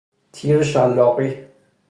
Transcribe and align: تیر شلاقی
تیر 0.31 0.63
شلاقی 0.63 1.45